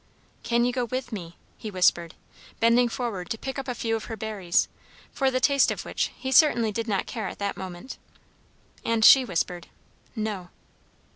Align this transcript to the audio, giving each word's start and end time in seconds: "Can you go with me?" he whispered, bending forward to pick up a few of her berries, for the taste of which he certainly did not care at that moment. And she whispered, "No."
"Can 0.41 0.65
you 0.65 0.73
go 0.73 0.85
with 0.85 1.11
me?" 1.11 1.37
he 1.59 1.69
whispered, 1.69 2.15
bending 2.59 2.89
forward 2.89 3.29
to 3.29 3.37
pick 3.37 3.59
up 3.59 3.67
a 3.67 3.75
few 3.75 3.95
of 3.95 4.05
her 4.05 4.17
berries, 4.17 4.67
for 5.11 5.29
the 5.29 5.39
taste 5.39 5.69
of 5.69 5.85
which 5.85 6.09
he 6.17 6.31
certainly 6.31 6.71
did 6.71 6.87
not 6.87 7.05
care 7.05 7.27
at 7.27 7.37
that 7.37 7.55
moment. 7.55 7.99
And 8.83 9.05
she 9.05 9.23
whispered, 9.23 9.67
"No." 10.15 10.49